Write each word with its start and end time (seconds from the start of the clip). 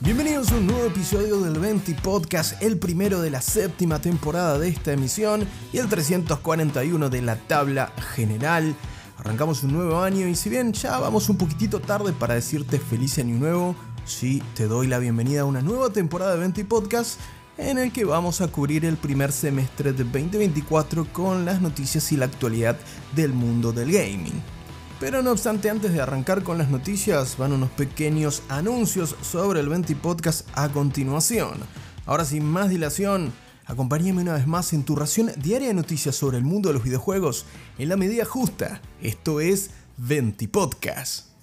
Bienvenidos 0.00 0.52
a 0.52 0.56
un 0.56 0.66
nuevo 0.66 0.86
episodio 0.86 1.40
del 1.40 1.58
20 1.58 1.94
Podcast, 2.02 2.62
el 2.62 2.78
primero 2.78 3.22
de 3.22 3.30
la 3.30 3.40
séptima 3.40 4.00
temporada 4.00 4.58
de 4.58 4.68
esta 4.68 4.92
emisión 4.92 5.46
y 5.72 5.78
el 5.78 5.88
341 5.88 7.08
de 7.08 7.22
la 7.22 7.36
tabla 7.36 7.92
general. 8.14 8.74
Arrancamos 9.18 9.62
un 9.62 9.72
nuevo 9.72 10.02
año 10.02 10.28
y 10.28 10.34
si 10.34 10.50
bien 10.50 10.72
ya 10.72 10.98
vamos 10.98 11.28
un 11.28 11.38
poquitito 11.38 11.80
tarde 11.80 12.12
para 12.12 12.34
decirte 12.34 12.78
feliz 12.78 13.18
año 13.18 13.36
nuevo, 13.36 13.74
sí 14.04 14.42
te 14.54 14.66
doy 14.66 14.88
la 14.88 14.98
bienvenida 14.98 15.42
a 15.42 15.46
una 15.46 15.62
nueva 15.62 15.90
temporada 15.90 16.34
de 16.34 16.40
20 16.40 16.64
Podcast 16.66 17.18
en 17.56 17.78
el 17.78 17.92
que 17.92 18.04
vamos 18.04 18.40
a 18.40 18.48
cubrir 18.48 18.84
el 18.84 18.96
primer 18.96 19.30
semestre 19.32 19.92
de 19.92 20.04
2024 20.04 21.12
con 21.12 21.44
las 21.44 21.60
noticias 21.60 22.10
y 22.12 22.16
la 22.16 22.26
actualidad 22.26 22.76
del 23.14 23.32
mundo 23.32 23.72
del 23.72 23.92
gaming. 23.92 24.42
Pero 25.00 25.22
no 25.22 25.32
obstante, 25.32 25.70
antes 25.70 25.92
de 25.92 26.00
arrancar 26.00 26.42
con 26.42 26.58
las 26.58 26.70
noticias, 26.70 27.36
van 27.36 27.52
unos 27.52 27.70
pequeños 27.70 28.42
anuncios 28.48 29.16
sobre 29.22 29.60
el 29.60 29.68
20 29.68 29.94
Podcast 29.96 30.48
a 30.54 30.68
continuación. 30.70 31.58
Ahora 32.06 32.24
sin 32.24 32.44
más 32.44 32.70
dilación, 32.70 33.32
acompáñame 33.66 34.22
una 34.22 34.34
vez 34.34 34.46
más 34.46 34.72
en 34.72 34.84
tu 34.84 34.96
ración 34.96 35.30
diaria 35.36 35.68
de 35.68 35.74
noticias 35.74 36.16
sobre 36.16 36.38
el 36.38 36.44
mundo 36.44 36.68
de 36.68 36.74
los 36.74 36.84
videojuegos 36.84 37.44
en 37.78 37.88
la 37.88 37.96
medida 37.96 38.24
justa. 38.24 38.80
Esto 39.00 39.40
es 39.40 39.70
20 39.98 40.48
Podcast. 40.48 41.33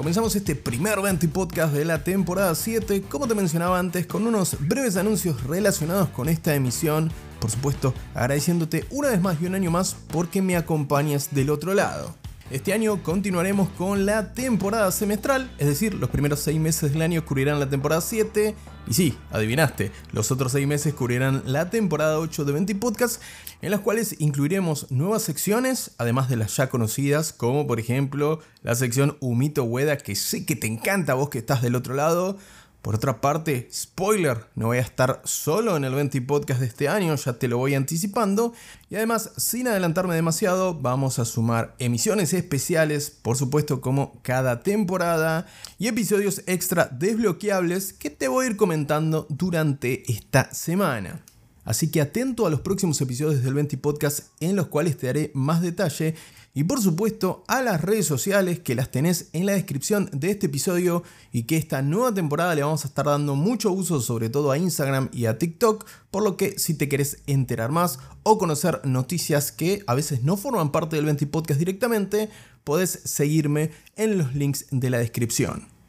Comenzamos 0.00 0.34
este 0.34 0.56
primer 0.56 0.98
20 0.98 1.28
podcast 1.28 1.74
de 1.74 1.84
la 1.84 2.02
temporada 2.02 2.54
7, 2.54 3.02
como 3.02 3.28
te 3.28 3.34
mencionaba 3.34 3.78
antes, 3.78 4.06
con 4.06 4.26
unos 4.26 4.56
breves 4.58 4.96
anuncios 4.96 5.44
relacionados 5.44 6.08
con 6.08 6.30
esta 6.30 6.54
emisión. 6.54 7.12
Por 7.38 7.50
supuesto, 7.50 7.92
agradeciéndote 8.14 8.86
una 8.88 9.10
vez 9.10 9.20
más 9.20 9.36
y 9.42 9.44
un 9.44 9.56
año 9.56 9.70
más 9.70 9.94
porque 10.10 10.40
me 10.40 10.56
acompañas 10.56 11.34
del 11.34 11.50
otro 11.50 11.74
lado. 11.74 12.14
Este 12.50 12.72
año 12.72 13.00
continuaremos 13.04 13.68
con 13.70 14.06
la 14.06 14.32
temporada 14.32 14.90
semestral, 14.90 15.48
es 15.58 15.68
decir, 15.68 15.94
los 15.94 16.10
primeros 16.10 16.40
6 16.40 16.58
meses 16.58 16.92
del 16.92 17.00
año 17.00 17.24
cubrirán 17.24 17.60
la 17.60 17.68
temporada 17.68 18.00
7. 18.00 18.56
Y 18.88 18.92
sí, 18.92 19.16
adivinaste, 19.30 19.92
los 20.10 20.32
otros 20.32 20.50
6 20.50 20.66
meses 20.66 20.92
cubrirán 20.92 21.44
la 21.46 21.70
temporada 21.70 22.18
8 22.18 22.44
de 22.44 22.52
20 22.52 22.74
Podcasts, 22.74 23.20
en 23.62 23.70
las 23.70 23.78
cuales 23.78 24.16
incluiremos 24.18 24.90
nuevas 24.90 25.22
secciones, 25.22 25.92
además 25.96 26.28
de 26.28 26.38
las 26.38 26.56
ya 26.56 26.68
conocidas, 26.68 27.32
como 27.32 27.68
por 27.68 27.78
ejemplo 27.78 28.40
la 28.64 28.74
sección 28.74 29.16
Humito 29.20 29.62
Hueda, 29.62 29.96
que 29.96 30.16
sé 30.16 30.44
que 30.44 30.56
te 30.56 30.66
encanta 30.66 31.14
vos 31.14 31.30
que 31.30 31.38
estás 31.38 31.62
del 31.62 31.76
otro 31.76 31.94
lado 31.94 32.36
por 32.82 32.94
otra 32.94 33.20
parte, 33.20 33.68
spoiler, 33.72 34.46
no 34.54 34.68
voy 34.68 34.78
a 34.78 34.82
estar 34.82 35.20
solo 35.24 35.76
en 35.76 35.84
el 35.84 35.94
20 35.94 36.22
podcast 36.22 36.60
de 36.60 36.66
este 36.66 36.88
año, 36.88 37.14
ya 37.14 37.34
te 37.34 37.46
lo 37.46 37.58
voy 37.58 37.74
anticipando. 37.74 38.54
Y 38.88 38.96
además, 38.96 39.32
sin 39.36 39.68
adelantarme 39.68 40.14
demasiado, 40.14 40.74
vamos 40.74 41.18
a 41.18 41.26
sumar 41.26 41.74
emisiones 41.78 42.32
especiales, 42.32 43.10
por 43.10 43.36
supuesto 43.36 43.80
como 43.80 44.20
cada 44.22 44.62
temporada, 44.62 45.46
y 45.78 45.88
episodios 45.88 46.42
extra 46.46 46.86
desbloqueables 46.86 47.92
que 47.92 48.08
te 48.08 48.28
voy 48.28 48.46
a 48.46 48.50
ir 48.50 48.56
comentando 48.56 49.26
durante 49.28 50.10
esta 50.10 50.52
semana. 50.54 51.22
Así 51.64 51.90
que 51.90 52.00
atento 52.00 52.46
a 52.46 52.50
los 52.50 52.60
próximos 52.60 53.00
episodios 53.00 53.42
del 53.42 53.54
20 53.54 53.76
Podcast 53.78 54.28
en 54.40 54.56
los 54.56 54.68
cuales 54.68 54.96
te 54.96 55.06
daré 55.06 55.30
más 55.34 55.62
detalle 55.62 56.14
y 56.52 56.64
por 56.64 56.80
supuesto 56.82 57.44
a 57.46 57.62
las 57.62 57.80
redes 57.80 58.06
sociales 58.06 58.58
que 58.58 58.74
las 58.74 58.90
tenés 58.90 59.28
en 59.32 59.46
la 59.46 59.52
descripción 59.52 60.10
de 60.12 60.30
este 60.30 60.46
episodio 60.46 61.04
y 61.30 61.44
que 61.44 61.56
esta 61.56 61.80
nueva 61.80 62.12
temporada 62.12 62.54
le 62.54 62.62
vamos 62.62 62.84
a 62.84 62.88
estar 62.88 63.06
dando 63.06 63.36
mucho 63.36 63.70
uso 63.70 64.00
sobre 64.00 64.30
todo 64.30 64.50
a 64.50 64.58
Instagram 64.58 65.10
y 65.12 65.26
a 65.26 65.38
TikTok, 65.38 65.86
por 66.10 66.24
lo 66.24 66.36
que 66.36 66.58
si 66.58 66.74
te 66.74 66.88
querés 66.88 67.18
enterar 67.26 67.70
más 67.70 68.00
o 68.24 68.36
conocer 68.36 68.80
noticias 68.84 69.52
que 69.52 69.84
a 69.86 69.94
veces 69.94 70.24
no 70.24 70.36
forman 70.36 70.72
parte 70.72 70.96
del 70.96 71.04
20 71.04 71.26
Podcast 71.28 71.58
directamente, 71.58 72.30
podés 72.64 73.00
seguirme 73.04 73.70
en 73.96 74.18
los 74.18 74.34
links 74.34 74.66
de 74.70 74.90
la 74.90 74.98
descripción. 74.98 75.79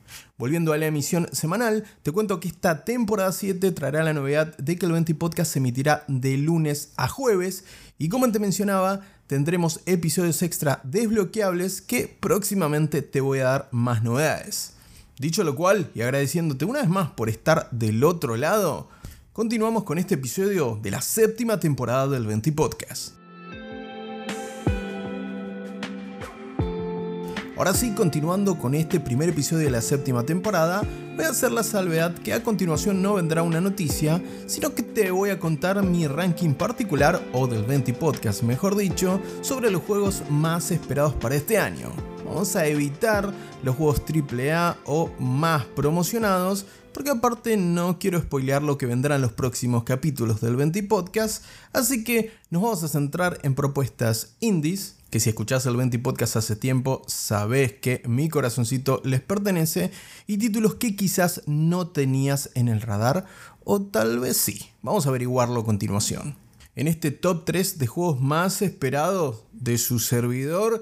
Volviendo 0.41 0.73
a 0.73 0.77
la 0.79 0.87
emisión 0.87 1.29
semanal, 1.33 1.83
te 2.01 2.11
cuento 2.11 2.39
que 2.39 2.47
esta 2.47 2.83
temporada 2.83 3.31
7 3.31 3.71
traerá 3.73 4.03
la 4.03 4.11
novedad 4.11 4.57
de 4.57 4.75
que 4.75 4.87
el 4.87 4.91
20 4.91 5.13
Podcast 5.13 5.53
se 5.53 5.59
emitirá 5.59 6.03
de 6.07 6.35
lunes 6.35 6.93
a 6.97 7.07
jueves 7.07 7.63
y 7.99 8.09
como 8.09 8.31
te 8.31 8.39
mencionaba, 8.39 9.01
tendremos 9.27 9.81
episodios 9.85 10.41
extra 10.41 10.81
desbloqueables 10.83 11.81
que 11.81 12.07
próximamente 12.07 13.03
te 13.03 13.21
voy 13.21 13.37
a 13.37 13.43
dar 13.43 13.69
más 13.69 14.01
novedades. 14.01 14.73
Dicho 15.19 15.43
lo 15.43 15.55
cual, 15.55 15.91
y 15.93 16.01
agradeciéndote 16.01 16.65
una 16.65 16.81
vez 16.81 16.89
más 16.89 17.11
por 17.11 17.29
estar 17.29 17.69
del 17.69 18.03
otro 18.03 18.35
lado, 18.35 18.89
continuamos 19.33 19.83
con 19.83 19.99
este 19.99 20.15
episodio 20.15 20.79
de 20.81 20.89
la 20.89 21.03
séptima 21.03 21.59
temporada 21.59 22.07
del 22.07 22.25
20 22.25 22.51
Podcast. 22.53 23.20
Ahora 27.61 27.75
sí, 27.75 27.91
continuando 27.91 28.57
con 28.57 28.73
este 28.73 28.99
primer 28.99 29.29
episodio 29.29 29.65
de 29.65 29.69
la 29.69 29.83
séptima 29.83 30.23
temporada, 30.23 30.81
voy 31.15 31.25
a 31.25 31.29
hacer 31.29 31.51
la 31.51 31.61
salvedad 31.61 32.11
que 32.11 32.33
a 32.33 32.41
continuación 32.41 33.03
no 33.03 33.13
vendrá 33.13 33.43
una 33.43 33.61
noticia, 33.61 34.19
sino 34.47 34.73
que 34.73 34.81
te 34.81 35.11
voy 35.11 35.29
a 35.29 35.37
contar 35.37 35.83
mi 35.83 36.07
ranking 36.07 36.55
particular, 36.55 37.21
o 37.33 37.45
del 37.45 37.61
20 37.63 37.93
podcast 37.93 38.41
mejor 38.41 38.75
dicho, 38.75 39.21
sobre 39.41 39.69
los 39.69 39.83
juegos 39.83 40.23
más 40.31 40.71
esperados 40.71 41.13
para 41.13 41.35
este 41.35 41.59
año. 41.59 41.91
Vamos 42.25 42.55
a 42.55 42.65
evitar 42.65 43.31
los 43.61 43.75
juegos 43.75 44.01
AAA 44.11 44.77
o 44.85 45.11
más 45.19 45.63
promocionados, 45.65 46.65
porque 46.95 47.11
aparte 47.11 47.57
no 47.57 47.99
quiero 47.99 48.19
spoilear 48.19 48.63
lo 48.63 48.79
que 48.79 48.87
vendrá 48.87 49.17
en 49.17 49.21
los 49.21 49.33
próximos 49.33 49.83
capítulos 49.83 50.41
del 50.41 50.55
20 50.55 50.81
podcast, 50.81 51.43
así 51.73 52.03
que 52.03 52.31
nos 52.49 52.63
vamos 52.63 52.81
a 52.81 52.87
centrar 52.87 53.37
en 53.43 53.53
propuestas 53.53 54.33
indies, 54.39 54.95
que 55.11 55.19
si 55.19 55.29
escuchás 55.29 55.65
el 55.65 55.75
20 55.75 55.99
Podcast 55.99 56.37
hace 56.37 56.55
tiempo, 56.55 57.01
sabés 57.05 57.73
que 57.73 58.01
mi 58.07 58.29
corazoncito 58.29 59.01
les 59.03 59.19
pertenece, 59.19 59.91
y 60.25 60.37
títulos 60.37 60.75
que 60.75 60.95
quizás 60.95 61.43
no 61.47 61.89
tenías 61.89 62.49
en 62.55 62.69
el 62.69 62.81
radar, 62.81 63.25
o 63.65 63.81
tal 63.81 64.19
vez 64.19 64.37
sí. 64.37 64.69
Vamos 64.81 65.05
a 65.05 65.09
averiguarlo 65.09 65.59
a 65.59 65.65
continuación. 65.65 66.37
En 66.77 66.87
este 66.87 67.11
top 67.11 67.43
3 67.43 67.77
de 67.77 67.87
juegos 67.87 68.21
más 68.21 68.61
esperados 68.61 69.43
de 69.51 69.77
su 69.77 69.99
servidor, 69.99 70.81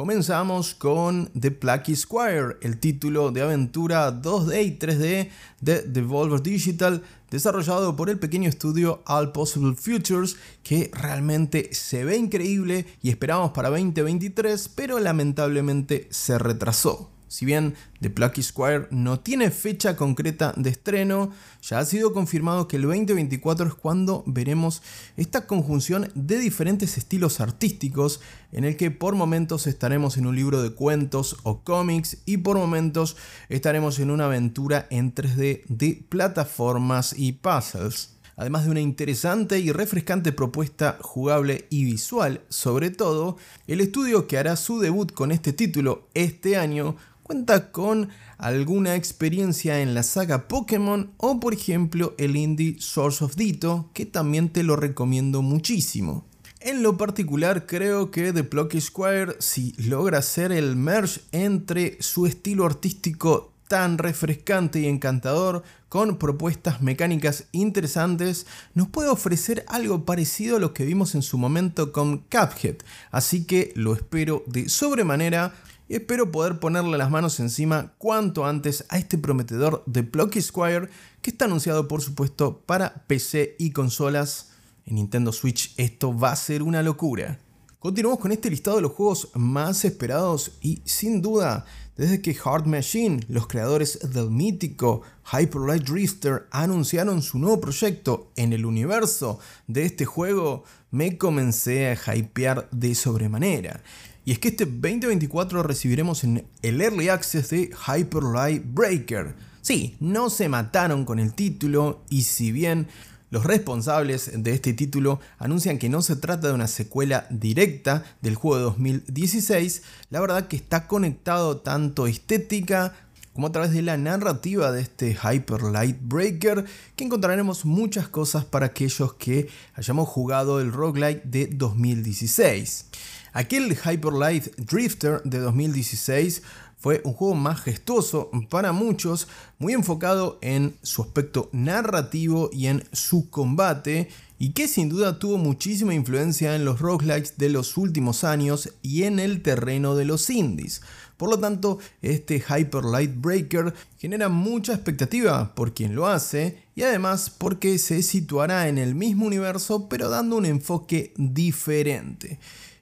Comenzamos 0.00 0.74
con 0.74 1.30
The 1.38 1.50
Plucky 1.50 1.94
Squire, 1.94 2.56
el 2.62 2.80
título 2.80 3.32
de 3.32 3.42
aventura 3.42 4.10
2D 4.10 4.64
y 4.64 4.78
3D 4.78 5.28
de 5.60 5.82
Devolver 5.82 6.40
Digital, 6.40 7.02
desarrollado 7.30 7.94
por 7.96 8.08
el 8.08 8.18
pequeño 8.18 8.48
estudio 8.48 9.02
All 9.06 9.30
Possible 9.32 9.76
Futures, 9.76 10.38
que 10.62 10.90
realmente 10.94 11.74
se 11.74 12.06
ve 12.06 12.16
increíble 12.16 12.86
y 13.02 13.10
esperamos 13.10 13.50
para 13.50 13.68
2023, 13.68 14.70
pero 14.70 14.98
lamentablemente 14.98 16.08
se 16.10 16.38
retrasó. 16.38 17.10
Si 17.30 17.46
bien 17.46 17.74
The 18.00 18.10
Plucky 18.10 18.42
Squire 18.42 18.88
no 18.90 19.20
tiene 19.20 19.52
fecha 19.52 19.94
concreta 19.94 20.52
de 20.56 20.68
estreno, 20.68 21.30
ya 21.62 21.78
ha 21.78 21.84
sido 21.84 22.12
confirmado 22.12 22.66
que 22.66 22.74
el 22.74 22.82
2024 22.82 23.68
es 23.68 23.74
cuando 23.74 24.24
veremos 24.26 24.82
esta 25.16 25.46
conjunción 25.46 26.10
de 26.16 26.40
diferentes 26.40 26.98
estilos 26.98 27.38
artísticos 27.38 28.20
en 28.50 28.64
el 28.64 28.76
que 28.76 28.90
por 28.90 29.14
momentos 29.14 29.68
estaremos 29.68 30.16
en 30.16 30.26
un 30.26 30.34
libro 30.34 30.60
de 30.60 30.72
cuentos 30.72 31.36
o 31.44 31.60
cómics 31.60 32.18
y 32.26 32.38
por 32.38 32.58
momentos 32.58 33.16
estaremos 33.48 34.00
en 34.00 34.10
una 34.10 34.24
aventura 34.24 34.88
en 34.90 35.14
3D 35.14 35.62
de 35.68 36.04
plataformas 36.08 37.14
y 37.16 37.30
puzzles 37.30 38.16
además 38.40 38.64
de 38.64 38.70
una 38.70 38.80
interesante 38.80 39.58
y 39.58 39.70
refrescante 39.70 40.32
propuesta 40.32 40.96
jugable 41.02 41.66
y 41.68 41.84
visual. 41.84 42.40
Sobre 42.48 42.88
todo, 42.88 43.36
el 43.66 43.82
estudio 43.82 44.26
que 44.26 44.38
hará 44.38 44.56
su 44.56 44.80
debut 44.80 45.12
con 45.12 45.30
este 45.30 45.52
título 45.52 46.08
este 46.14 46.56
año 46.56 46.96
cuenta 47.30 47.70
con 47.70 48.08
alguna 48.38 48.96
experiencia 48.96 49.82
en 49.82 49.94
la 49.94 50.02
saga 50.02 50.48
Pokémon 50.48 51.12
o 51.16 51.38
por 51.38 51.54
ejemplo 51.54 52.12
el 52.18 52.34
indie 52.34 52.74
Source 52.80 53.22
of 53.22 53.36
Dito, 53.36 53.88
que 53.94 54.04
también 54.04 54.48
te 54.48 54.64
lo 54.64 54.74
recomiendo 54.74 55.40
muchísimo. 55.40 56.24
En 56.58 56.82
lo 56.82 56.96
particular 56.96 57.66
creo 57.66 58.10
que 58.10 58.32
The 58.32 58.42
Plucky 58.42 58.80
Squire 58.80 59.36
si 59.38 59.74
logra 59.78 60.18
hacer 60.18 60.50
el 60.50 60.74
merge 60.74 61.20
entre 61.30 62.02
su 62.02 62.26
estilo 62.26 62.66
artístico 62.66 63.52
tan 63.68 63.98
refrescante 63.98 64.80
y 64.80 64.86
encantador, 64.86 65.62
con 65.88 66.16
propuestas 66.16 66.82
mecánicas 66.82 67.44
interesantes, 67.52 68.48
nos 68.74 68.88
puede 68.88 69.08
ofrecer 69.08 69.64
algo 69.68 70.04
parecido 70.04 70.56
a 70.56 70.60
lo 70.60 70.74
que 70.74 70.84
vimos 70.84 71.14
en 71.14 71.22
su 71.22 71.38
momento 71.38 71.92
con 71.92 72.24
Cuphead, 72.28 72.78
así 73.12 73.44
que 73.44 73.72
lo 73.76 73.94
espero 73.94 74.42
de 74.48 74.68
sobremanera 74.68 75.54
y 75.90 75.96
espero 75.96 76.30
poder 76.30 76.60
ponerle 76.60 76.96
las 76.96 77.10
manos 77.10 77.40
encima 77.40 77.94
cuanto 77.98 78.46
antes 78.46 78.84
a 78.90 78.98
este 78.98 79.18
prometedor 79.18 79.82
de 79.86 80.04
Plucky 80.04 80.40
Squire 80.40 80.88
que 81.20 81.30
está 81.30 81.46
anunciado 81.46 81.88
por 81.88 82.00
supuesto 82.00 82.62
para 82.64 83.02
PC 83.08 83.56
y 83.58 83.72
consolas. 83.72 84.52
En 84.86 84.94
Nintendo 84.94 85.32
Switch 85.32 85.74
esto 85.76 86.16
va 86.16 86.30
a 86.30 86.36
ser 86.36 86.62
una 86.62 86.84
locura. 86.84 87.40
Continuamos 87.80 88.20
con 88.20 88.30
este 88.30 88.50
listado 88.50 88.76
de 88.76 88.82
los 88.82 88.92
juegos 88.92 89.30
más 89.34 89.84
esperados 89.84 90.52
y 90.60 90.80
sin 90.84 91.22
duda, 91.22 91.64
desde 91.96 92.22
que 92.22 92.36
Hard 92.44 92.66
Machine, 92.66 93.24
los 93.28 93.48
creadores 93.48 93.98
del 94.12 94.30
mítico 94.30 95.02
Hyper 95.32 95.62
Light 95.62 95.88
Drifter, 95.88 96.46
anunciaron 96.52 97.20
su 97.20 97.38
nuevo 97.40 97.60
proyecto 97.60 98.30
en 98.36 98.52
el 98.52 98.64
universo 98.64 99.40
de 99.66 99.86
este 99.86 100.04
juego, 100.04 100.62
me 100.92 101.18
comencé 101.18 101.88
a 101.88 102.14
hypear 102.14 102.68
de 102.70 102.94
sobremanera. 102.94 103.82
Y 104.24 104.32
es 104.32 104.38
que 104.38 104.48
este 104.48 104.66
2024 104.66 105.62
recibiremos 105.62 106.24
en 106.24 106.46
el 106.62 106.80
Early 106.80 107.08
Access 107.08 107.50
de 107.50 107.70
Hyper 107.86 108.22
Light 108.22 108.62
Breaker. 108.66 109.34
Sí, 109.62 109.96
no 110.00 110.30
se 110.30 110.48
mataron 110.48 111.04
con 111.04 111.18
el 111.18 111.32
título 111.34 112.02
y 112.10 112.22
si 112.22 112.52
bien 112.52 112.88
los 113.30 113.44
responsables 113.44 114.30
de 114.34 114.52
este 114.52 114.72
título 114.72 115.20
anuncian 115.38 115.78
que 115.78 115.88
no 115.88 116.02
se 116.02 116.16
trata 116.16 116.48
de 116.48 116.54
una 116.54 116.66
secuela 116.66 117.26
directa 117.30 118.04
del 118.20 118.34
juego 118.34 118.56
de 118.56 118.62
2016, 118.64 119.82
la 120.10 120.20
verdad 120.20 120.48
que 120.48 120.56
está 120.56 120.86
conectado 120.86 121.58
tanto 121.58 122.06
estética 122.06 122.94
como 123.32 123.46
a 123.46 123.52
través 123.52 123.70
de 123.70 123.82
la 123.82 123.96
narrativa 123.96 124.72
de 124.72 124.82
este 124.82 125.16
Hyper 125.16 125.62
Light 125.62 125.98
Breaker, 126.02 126.64
que 126.96 127.04
encontraremos 127.04 127.64
muchas 127.64 128.08
cosas 128.08 128.44
para 128.44 128.66
aquellos 128.66 129.14
que 129.14 129.48
hayamos 129.74 130.08
jugado 130.08 130.60
el 130.60 130.72
roguelike 130.72 131.22
de 131.24 131.46
2016. 131.46 132.86
Aquel 133.32 133.76
Hyper 133.76 134.12
Light 134.12 134.56
Drifter 134.56 135.22
de 135.24 135.38
2016 135.38 136.42
fue 136.80 137.02
un 137.04 137.12
juego 137.12 137.34
majestuoso 137.34 138.30
para 138.48 138.72
muchos, 138.72 139.28
muy 139.58 139.74
enfocado 139.74 140.38
en 140.40 140.74
su 140.82 141.02
aspecto 141.02 141.50
narrativo 141.52 142.48
y 142.52 142.66
en 142.66 142.84
su 142.92 143.28
combate, 143.28 144.08
y 144.38 144.52
que 144.52 144.66
sin 144.66 144.88
duda 144.88 145.18
tuvo 145.18 145.36
muchísima 145.36 145.94
influencia 145.94 146.56
en 146.56 146.64
los 146.64 146.80
roguelikes 146.80 147.34
de 147.36 147.50
los 147.50 147.76
últimos 147.76 148.24
años 148.24 148.70
y 148.80 149.02
en 149.02 149.18
el 149.18 149.42
terreno 149.42 149.94
de 149.94 150.06
los 150.06 150.30
indies. 150.30 150.80
Por 151.18 151.28
lo 151.28 151.38
tanto, 151.38 151.78
este 152.00 152.36
Hyper 152.38 152.82
Light 152.82 153.12
Breaker 153.14 153.74
genera 153.98 154.30
mucha 154.30 154.72
expectativa 154.72 155.54
por 155.54 155.74
quien 155.74 155.94
lo 155.94 156.06
hace 156.06 156.62
y 156.74 156.82
además 156.82 157.28
porque 157.28 157.76
se 157.76 158.02
situará 158.02 158.68
en 158.68 158.78
el 158.78 158.94
mismo 158.94 159.26
universo 159.26 159.86
pero 159.90 160.08
dando 160.08 160.36
un 160.36 160.46
enfoque 160.46 161.12
diferente. 161.18 162.38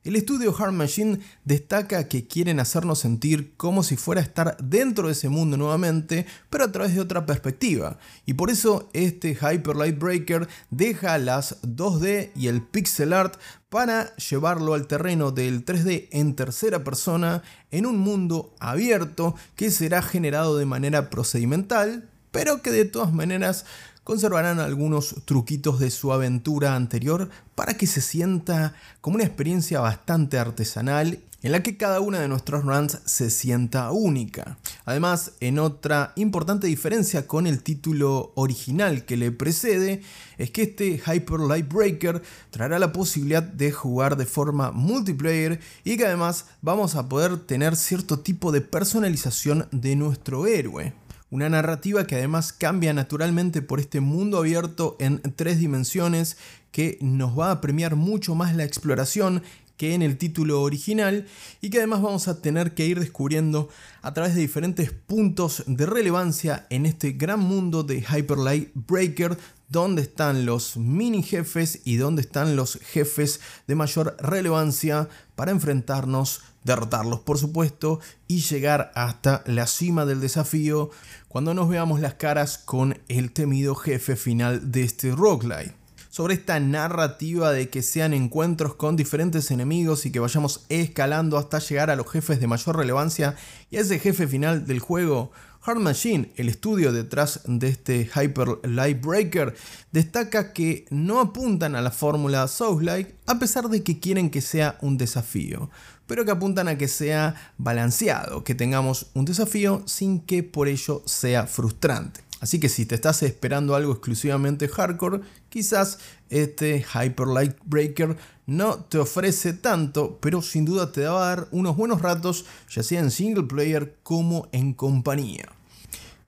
El 0.08 0.16
estudio 0.16 0.56
Hard 0.58 0.72
Machine 0.72 1.18
destaca 1.44 2.08
que 2.08 2.26
quieren 2.26 2.60
hacernos 2.60 3.00
sentir 3.00 3.52
como 3.58 3.82
si 3.82 3.98
fuera 3.98 4.22
a 4.22 4.24
estar 4.24 4.56
dentro 4.56 5.08
de 5.08 5.12
ese 5.12 5.28
mundo 5.28 5.58
nuevamente, 5.58 6.24
pero 6.48 6.64
a 6.64 6.72
través 6.72 6.94
de 6.94 7.02
otra 7.02 7.26
perspectiva. 7.26 7.98
Y 8.24 8.32
por 8.32 8.48
eso 8.48 8.88
este 8.94 9.34
Hyper 9.34 9.76
Light 9.76 9.98
Breaker 9.98 10.48
deja 10.70 11.18
las 11.18 11.60
2D 11.60 12.30
y 12.34 12.46
el 12.46 12.62
pixel 12.62 13.12
art 13.12 13.38
para 13.68 14.16
llevarlo 14.16 14.72
al 14.72 14.86
terreno 14.86 15.30
del 15.30 15.66
3D 15.66 16.08
en 16.10 16.34
tercera 16.34 16.82
persona 16.82 17.42
en 17.70 17.84
un 17.84 17.98
mundo 17.98 18.54
abierto 18.60 19.34
que 19.56 19.70
será 19.70 20.00
generado 20.00 20.56
de 20.56 20.64
manera 20.64 21.10
procedimental, 21.10 22.08
pero 22.30 22.62
que 22.62 22.70
de 22.70 22.86
todas 22.86 23.12
maneras 23.12 23.66
conservarán 24.08 24.58
algunos 24.58 25.16
truquitos 25.26 25.78
de 25.80 25.90
su 25.90 26.14
aventura 26.14 26.74
anterior 26.74 27.28
para 27.54 27.74
que 27.74 27.86
se 27.86 28.00
sienta 28.00 28.72
como 29.02 29.16
una 29.16 29.24
experiencia 29.24 29.80
bastante 29.80 30.38
artesanal 30.38 31.18
en 31.42 31.52
la 31.52 31.62
que 31.62 31.76
cada 31.76 32.00
una 32.00 32.18
de 32.18 32.26
nuestros 32.26 32.64
runs 32.64 33.00
se 33.04 33.28
sienta 33.28 33.92
única. 33.92 34.56
Además, 34.86 35.32
en 35.40 35.58
otra 35.58 36.14
importante 36.16 36.66
diferencia 36.66 37.26
con 37.26 37.46
el 37.46 37.62
título 37.62 38.32
original 38.34 39.04
que 39.04 39.18
le 39.18 39.30
precede, 39.30 40.00
es 40.38 40.50
que 40.52 40.62
este 40.62 41.02
Hyper 41.06 41.40
Light 41.40 41.70
Breaker 41.70 42.22
traerá 42.48 42.78
la 42.78 42.94
posibilidad 42.94 43.42
de 43.42 43.72
jugar 43.72 44.16
de 44.16 44.24
forma 44.24 44.70
multiplayer 44.70 45.60
y 45.84 45.98
que 45.98 46.06
además 46.06 46.46
vamos 46.62 46.94
a 46.94 47.10
poder 47.10 47.36
tener 47.40 47.76
cierto 47.76 48.20
tipo 48.20 48.52
de 48.52 48.62
personalización 48.62 49.68
de 49.70 49.96
nuestro 49.96 50.46
héroe. 50.46 50.94
Una 51.30 51.48
narrativa 51.50 52.06
que 52.06 52.16
además 52.16 52.54
cambia 52.54 52.94
naturalmente 52.94 53.60
por 53.60 53.80
este 53.80 54.00
mundo 54.00 54.38
abierto 54.38 54.96
en 54.98 55.20
tres 55.36 55.58
dimensiones 55.58 56.38
que 56.72 56.98
nos 57.02 57.38
va 57.38 57.50
a 57.50 57.60
premiar 57.60 57.96
mucho 57.96 58.34
más 58.34 58.56
la 58.56 58.64
exploración 58.64 59.42
que 59.78 59.94
en 59.94 60.02
el 60.02 60.18
título 60.18 60.60
original 60.60 61.26
y 61.62 61.70
que 61.70 61.78
además 61.78 62.02
vamos 62.02 62.28
a 62.28 62.42
tener 62.42 62.74
que 62.74 62.84
ir 62.84 63.00
descubriendo 63.00 63.70
a 64.02 64.12
través 64.12 64.34
de 64.34 64.42
diferentes 64.42 64.90
puntos 64.92 65.62
de 65.66 65.86
relevancia 65.86 66.66
en 66.68 66.84
este 66.84 67.12
gran 67.12 67.40
mundo 67.40 67.84
de 67.84 68.00
Hyper 68.00 68.36
Light 68.36 68.70
Breaker 68.74 69.38
dónde 69.68 70.02
están 70.02 70.46
los 70.46 70.76
mini 70.76 71.22
jefes 71.22 71.80
y 71.84 71.96
dónde 71.96 72.22
están 72.22 72.56
los 72.56 72.74
jefes 72.76 73.40
de 73.66 73.74
mayor 73.74 74.16
relevancia 74.18 75.08
para 75.36 75.52
enfrentarnos 75.52 76.42
derrotarlos 76.64 77.20
por 77.20 77.38
supuesto 77.38 78.00
y 78.26 78.40
llegar 78.40 78.92
hasta 78.94 79.42
la 79.46 79.66
cima 79.66 80.04
del 80.06 80.20
desafío 80.20 80.90
cuando 81.28 81.54
nos 81.54 81.68
veamos 81.68 82.00
las 82.00 82.14
caras 82.14 82.58
con 82.58 82.98
el 83.08 83.32
temido 83.32 83.74
jefe 83.74 84.16
final 84.16 84.72
de 84.72 84.82
este 84.82 85.14
roguelite. 85.14 85.87
Sobre 86.10 86.34
esta 86.34 86.58
narrativa 86.58 87.52
de 87.52 87.68
que 87.68 87.82
sean 87.82 88.14
encuentros 88.14 88.74
con 88.74 88.96
diferentes 88.96 89.50
enemigos 89.50 90.06
y 90.06 90.10
que 90.10 90.20
vayamos 90.20 90.64
escalando 90.68 91.36
hasta 91.36 91.58
llegar 91.58 91.90
a 91.90 91.96
los 91.96 92.10
jefes 92.10 92.40
de 92.40 92.46
mayor 92.46 92.76
relevancia 92.76 93.36
y 93.70 93.76
a 93.76 93.80
ese 93.80 93.98
jefe 93.98 94.26
final 94.26 94.66
del 94.66 94.80
juego, 94.80 95.30
Hard 95.62 95.80
Machine, 95.80 96.32
el 96.36 96.48
estudio 96.48 96.92
detrás 96.92 97.40
de 97.44 97.68
este 97.68 98.08
Hyper 98.14 98.60
Light 98.62 99.04
Breaker, 99.04 99.54
destaca 99.92 100.52
que 100.52 100.86
no 100.90 101.20
apuntan 101.20 101.74
a 101.74 101.82
la 101.82 101.90
fórmula 101.90 102.48
Souls-like 102.48 103.16
a 103.26 103.38
pesar 103.38 103.68
de 103.68 103.82
que 103.82 104.00
quieren 104.00 104.30
que 104.30 104.40
sea 104.40 104.78
un 104.80 104.96
desafío, 104.96 105.68
pero 106.06 106.24
que 106.24 106.30
apuntan 106.30 106.68
a 106.68 106.78
que 106.78 106.88
sea 106.88 107.52
balanceado, 107.58 108.44
que 108.44 108.54
tengamos 108.54 109.10
un 109.12 109.26
desafío 109.26 109.82
sin 109.84 110.20
que 110.20 110.42
por 110.42 110.68
ello 110.68 111.02
sea 111.04 111.46
frustrante. 111.46 112.27
Así 112.40 112.60
que 112.60 112.68
si 112.68 112.86
te 112.86 112.94
estás 112.94 113.22
esperando 113.22 113.74
algo 113.74 113.92
exclusivamente 113.92 114.68
hardcore, 114.68 115.20
quizás 115.48 115.98
este 116.30 116.84
Hyper 116.84 117.26
Light 117.26 117.56
Breaker 117.64 118.16
no 118.46 118.76
te 118.84 118.98
ofrece 118.98 119.52
tanto, 119.52 120.18
pero 120.20 120.40
sin 120.40 120.64
duda 120.64 120.92
te 120.92 121.04
va 121.04 121.22
a 121.22 121.36
dar 121.36 121.48
unos 121.50 121.76
buenos 121.76 122.00
ratos, 122.00 122.46
ya 122.70 122.82
sea 122.82 123.00
en 123.00 123.10
single 123.10 123.44
player 123.44 123.96
como 124.02 124.48
en 124.52 124.72
compañía. 124.72 125.48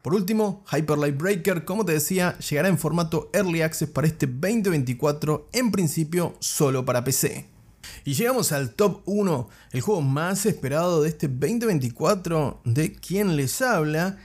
Por 0.03 0.15
último, 0.15 0.65
Hyper 0.73 0.99
Light 0.99 1.17
Breaker, 1.19 1.65
como 1.65 1.85
te 1.85 1.93
decía, 1.93 2.37
llegará 2.39 2.69
en 2.69 2.79
formato 2.79 3.31
Early 3.35 3.61
Access 3.61 3.91
para 3.91 4.07
este 4.07 4.27
2024, 4.27 5.49
en 5.53 5.71
principio 5.71 6.35
solo 6.41 6.85
para 6.87 7.05
PC. 7.05 7.47
Y 8.05 8.15
llegamos 8.15 8.53
al 8.53 8.71
top 8.71 9.03
1, 9.05 9.49
el 9.73 9.81
juego 9.83 10.01
más 10.01 10.47
esperado 10.47 11.03
de 11.03 11.11
este 11.11 11.29
2024, 11.29 12.63
de 12.65 12.93
quien 12.95 13.37
les 13.37 13.61
habla, 13.61 14.19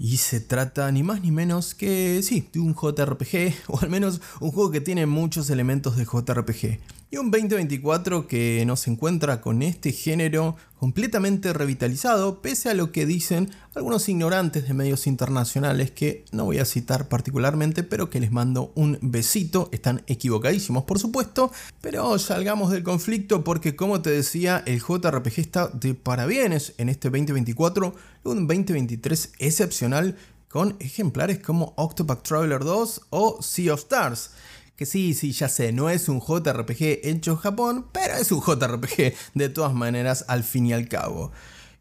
y 0.00 0.16
se 0.16 0.40
trata 0.40 0.90
ni 0.90 1.02
más 1.02 1.20
ni 1.20 1.30
menos 1.30 1.74
que, 1.74 2.22
sí, 2.22 2.48
de 2.54 2.60
un 2.60 2.74
JRPG, 2.74 3.52
o 3.68 3.80
al 3.80 3.90
menos 3.90 4.22
un 4.40 4.50
juego 4.50 4.70
que 4.70 4.80
tiene 4.80 5.04
muchos 5.04 5.50
elementos 5.50 5.98
de 5.98 6.06
JRPG. 6.06 6.80
Y 7.12 7.16
un 7.16 7.32
2024 7.32 8.28
que 8.28 8.62
nos 8.64 8.86
encuentra 8.86 9.40
con 9.40 9.62
este 9.62 9.90
género 9.90 10.54
completamente 10.78 11.52
revitalizado, 11.52 12.40
pese 12.40 12.70
a 12.70 12.74
lo 12.74 12.92
que 12.92 13.04
dicen 13.04 13.50
algunos 13.74 14.08
ignorantes 14.08 14.68
de 14.68 14.74
medios 14.74 15.08
internacionales 15.08 15.90
que 15.90 16.24
no 16.30 16.44
voy 16.44 16.58
a 16.58 16.64
citar 16.64 17.08
particularmente, 17.08 17.82
pero 17.82 18.10
que 18.10 18.20
les 18.20 18.30
mando 18.30 18.70
un 18.76 18.96
besito. 19.02 19.68
Están 19.72 20.04
equivocadísimos, 20.06 20.84
por 20.84 21.00
supuesto, 21.00 21.50
pero 21.80 22.16
salgamos 22.20 22.70
del 22.70 22.84
conflicto 22.84 23.42
porque, 23.42 23.74
como 23.74 24.02
te 24.02 24.10
decía, 24.10 24.62
el 24.64 24.78
JRPG 24.80 25.40
está 25.40 25.66
de 25.66 25.94
parabienes 25.94 26.74
en 26.78 26.88
este 26.88 27.10
2024, 27.10 27.92
un 28.22 28.46
2023 28.46 29.32
excepcional 29.40 30.16
con 30.46 30.76
ejemplares 30.78 31.40
como 31.40 31.74
Octopath 31.76 32.22
Traveler 32.22 32.62
2 32.62 33.02
o 33.10 33.42
Sea 33.42 33.74
of 33.74 33.80
Stars 33.80 34.30
que 34.80 34.86
sí, 34.86 35.12
sí, 35.12 35.32
ya 35.32 35.50
sé, 35.50 35.72
no 35.72 35.90
es 35.90 36.08
un 36.08 36.22
JRPG 36.22 37.00
hecho 37.06 37.32
en 37.32 37.36
Japón, 37.36 37.86
pero 37.92 38.14
es 38.14 38.32
un 38.32 38.40
JRPG 38.40 39.12
de 39.34 39.50
todas 39.50 39.74
maneras 39.74 40.24
al 40.26 40.42
fin 40.42 40.64
y 40.64 40.72
al 40.72 40.88
cabo. 40.88 41.32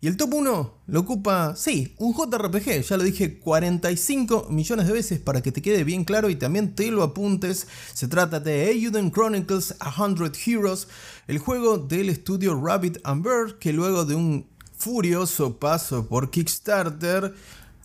Y 0.01 0.07
el 0.07 0.17
top 0.17 0.33
1 0.33 0.73
lo 0.85 0.99
ocupa, 0.99 1.55
sí, 1.55 1.95
un 1.97 2.13
JRPG, 2.13 2.81
ya 2.81 2.97
lo 2.97 3.03
dije 3.03 3.39
45 3.39 4.47
millones 4.49 4.87
de 4.87 4.91
veces 4.91 5.17
para 5.17 5.39
que 5.41 5.53
te 5.53 5.61
quede 5.61 5.85
bien 5.85 6.03
claro 6.03 6.29
y 6.29 6.35
también 6.35 6.75
te 6.75 6.91
lo 6.91 7.03
apuntes. 7.03 7.67
Se 7.93 8.09
trata 8.09 8.41
de 8.41 8.69
Eiyuden 8.69 9.11
Chronicles 9.11 9.75
100 9.79 10.33
Heroes, 10.45 10.89
el 11.29 11.39
juego 11.39 11.77
del 11.77 12.09
estudio 12.09 12.61
Rabbit 12.61 12.97
and 13.05 13.23
Bird 13.23 13.59
que 13.59 13.71
luego 13.71 14.03
de 14.03 14.15
un 14.15 14.45
furioso 14.75 15.57
paso 15.57 16.05
por 16.05 16.31
Kickstarter 16.31 17.33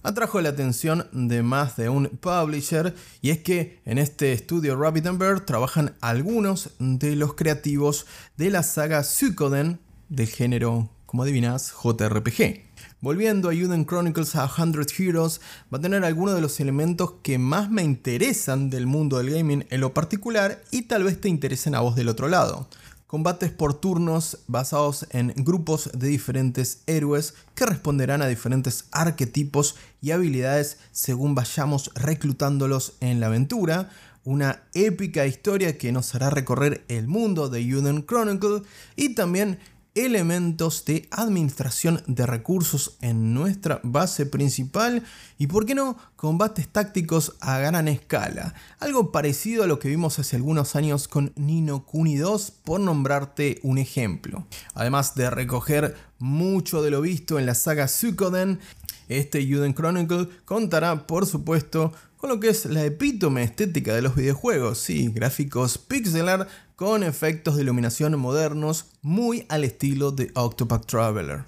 atrajo 0.05 0.41
la 0.41 0.51
atención 0.51 1.09
de 1.13 1.43
más 1.43 1.77
de 1.77 1.89
un 1.89 2.09
publisher 2.09 2.95
y 3.23 3.31
es 3.31 3.39
que 3.39 3.81
en 3.87 3.99
este 3.99 4.33
estudio 4.33 4.77
Rabbit 4.77 5.07
and 5.07 5.19
Bird 5.19 5.45
trabajan 5.45 5.97
algunos 6.01 6.71
de 6.79 7.17
los 7.17 7.35
creativos 7.35 8.07
de 8.37 8.51
la 8.51 8.63
saga 8.63 9.03
Suikoden 9.03 9.81
del 10.11 10.29
género, 10.29 10.91
como 11.07 11.23
adivinas, 11.23 11.73
JRPG. 11.83 12.63
Volviendo 13.01 13.49
a 13.49 13.55
Yuden 13.55 13.85
Chronicles 13.85 14.37
a 14.37 14.49
100 14.49 14.87
Heroes, 14.99 15.41
va 15.73 15.79
a 15.79 15.81
tener 15.81 16.05
algunos 16.05 16.35
de 16.35 16.41
los 16.41 16.61
elementos 16.61 17.15
que 17.23 17.39
más 17.39 17.71
me 17.71 17.83
interesan 17.83 18.71
del 18.71 18.87
mundo 18.87 19.19
del 19.19 19.31
gaming 19.31 19.67
en 19.71 19.81
lo 19.81 19.95
particular 19.95 20.63
y 20.71 20.83
tal 20.83 21.05
vez 21.05 21.21
te 21.21 21.29
interesen 21.29 21.75
a 21.75 21.81
vos 21.81 21.97
del 21.97 22.09
otro 22.09 22.29
lado. 22.29 22.69
Combates 23.07 23.51
por 23.51 23.75
turnos 23.75 24.39
basados 24.47 25.07
en 25.11 25.33
grupos 25.37 25.91
de 25.95 26.09
diferentes 26.09 26.83
héroes 26.87 27.35
que 27.55 27.67
responderán 27.67 28.23
a 28.23 28.27
diferentes 28.27 28.87
arquetipos 28.93 29.77
y 30.01 30.11
habilidades 30.11 30.79
según 30.93 31.35
vayamos 31.35 31.91
reclutándolos 31.95 32.95
en 33.01 33.21
la 33.21 33.27
aventura. 33.27 33.91
Una 34.25 34.63
épica 34.73 35.27
historia 35.27 35.77
que 35.77 35.93
nos 35.93 36.15
hará 36.15 36.31
recorrer 36.31 36.85
el 36.89 37.07
mundo 37.07 37.51
de 37.51 37.71
Juden 37.71 38.07
Chronicle 38.07 38.63
y 38.97 39.15
también 39.15 39.59
elementos 39.95 40.85
de 40.85 41.09
administración 41.13 42.03
de 42.07 42.27
recursos 42.27 42.97
en 43.01 43.33
nuestra 43.33 43.81
base 43.85 44.27
principal 44.27 45.05
y, 45.39 45.47
por 45.47 45.67
qué 45.67 45.75
no, 45.75 45.97
combates 46.17 46.69
tácticos 46.69 47.37
a 47.41 47.59
gran 47.59 47.87
escala. 47.87 48.55
Algo 48.81 49.13
parecido 49.13 49.63
a 49.63 49.67
lo 49.69 49.79
que 49.79 49.89
vimos 49.89 50.19
hace 50.19 50.37
algunos 50.37 50.75
años 50.75 51.07
con 51.07 51.33
Nino 51.37 51.85
Kuni 51.87 52.17
2, 52.17 52.51
por 52.65 52.81
nombrarte 52.81 53.61
un 53.63 53.79
ejemplo. 53.79 54.47
Además 54.75 55.15
de 55.15 55.31
recoger 55.31 55.97
mucho 56.19 56.83
de 56.83 56.91
lo 56.91 57.01
visto 57.01 57.39
en 57.39 57.47
la 57.47 57.55
saga 57.55 57.87
Suikoden, 57.87 58.59
este 59.09 59.47
Juden 59.47 59.75
Chronicle 59.75 60.29
contará, 60.45 61.07
por 61.07 61.27
supuesto, 61.27 61.93
con 62.17 62.31
lo 62.31 62.41
que 62.41 62.49
es 62.49 62.65
la 62.67 62.85
epítome 62.85 63.43
estética 63.43 63.95
de 63.95 64.03
los 64.03 64.15
videojuegos, 64.15 64.79
sí, 64.79 65.11
gráficos 65.15 65.79
pixelar 65.79 66.49
con 66.77 67.03
efectos 67.03 67.57
de 67.57 67.63
iluminación 67.63 68.19
modernos 68.19 68.87
muy 69.03 69.47
al 69.49 69.65
estilo 69.65 70.11
de 70.11 70.31
Octopath 70.35 70.87
Traveler. 70.87 71.45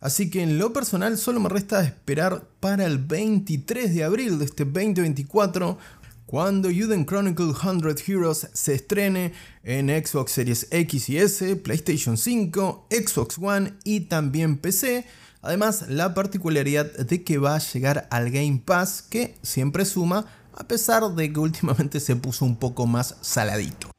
Así 0.00 0.30
que 0.30 0.42
en 0.42 0.58
lo 0.58 0.72
personal 0.72 1.18
solo 1.18 1.40
me 1.40 1.48
resta 1.48 1.82
esperar 1.82 2.46
para 2.60 2.86
el 2.86 2.98
23 2.98 3.94
de 3.94 4.04
abril 4.04 4.38
de 4.38 4.46
este 4.46 4.64
2024 4.64 5.76
cuando 6.24 6.68
Juden 6.68 7.04
Chronicle 7.04 7.52
100 7.52 7.96
Heroes 8.06 8.48
se 8.52 8.74
estrene 8.74 9.32
en 9.64 9.88
Xbox 9.88 10.30
Series 10.30 10.68
X 10.70 11.08
y 11.08 11.18
S, 11.18 11.56
PlayStation 11.56 12.16
5, 12.16 12.86
Xbox 12.88 13.36
One 13.36 13.74
y 13.82 14.02
también 14.02 14.56
PC 14.56 15.04
Además, 15.42 15.86
la 15.88 16.12
particularidad 16.12 16.92
de 16.92 17.24
que 17.24 17.38
va 17.38 17.56
a 17.56 17.58
llegar 17.58 18.06
al 18.10 18.30
Game 18.30 18.60
Pass, 18.62 19.02
que 19.02 19.36
siempre 19.42 19.86
suma, 19.86 20.26
a 20.52 20.64
pesar 20.64 21.14
de 21.14 21.32
que 21.32 21.40
últimamente 21.40 21.98
se 22.00 22.16
puso 22.16 22.44
un 22.44 22.56
poco 22.56 22.86
más 22.86 23.16
saladito. 23.22 23.90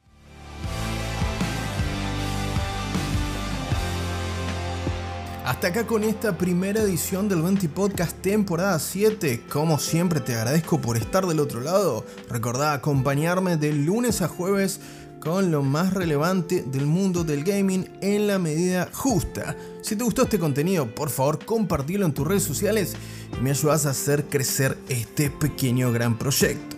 Hasta 5.43 5.67
acá 5.67 5.87
con 5.87 6.03
esta 6.03 6.37
primera 6.37 6.81
edición 6.81 7.27
del 7.27 7.41
20 7.41 7.67
Podcast 7.69 8.15
temporada 8.21 8.77
7. 8.77 9.43
Como 9.51 9.79
siempre 9.79 10.21
te 10.21 10.35
agradezco 10.35 10.79
por 10.79 10.95
estar 10.95 11.25
del 11.25 11.39
otro 11.39 11.59
lado. 11.59 12.05
Recordá 12.29 12.73
acompañarme 12.73 13.57
de 13.57 13.73
lunes 13.73 14.21
a 14.21 14.27
jueves 14.27 14.79
con 15.21 15.51
lo 15.51 15.61
más 15.61 15.93
relevante 15.93 16.63
del 16.63 16.87
mundo 16.87 17.23
del 17.23 17.43
gaming 17.43 17.87
en 18.01 18.27
la 18.27 18.39
medida 18.39 18.89
justa. 18.91 19.55
Si 19.81 19.95
te 19.95 20.03
gustó 20.03 20.23
este 20.23 20.39
contenido, 20.39 20.93
por 20.93 21.09
favor 21.09 21.45
compartilo 21.45 22.05
en 22.05 22.13
tus 22.13 22.27
redes 22.27 22.43
sociales 22.43 22.95
y 23.37 23.41
me 23.41 23.51
ayudas 23.51 23.85
a 23.85 23.91
hacer 23.91 24.25
crecer 24.25 24.77
este 24.89 25.29
pequeño 25.29 25.91
gran 25.91 26.17
proyecto. 26.17 26.75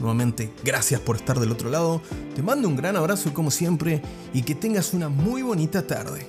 Nuevamente, 0.00 0.52
gracias 0.64 1.00
por 1.00 1.16
estar 1.16 1.38
del 1.38 1.52
otro 1.52 1.70
lado, 1.70 2.02
te 2.34 2.42
mando 2.42 2.68
un 2.68 2.76
gran 2.76 2.96
abrazo 2.96 3.32
como 3.32 3.50
siempre 3.50 4.02
y 4.32 4.42
que 4.42 4.54
tengas 4.54 4.94
una 4.94 5.08
muy 5.08 5.42
bonita 5.42 5.86
tarde. 5.86 6.26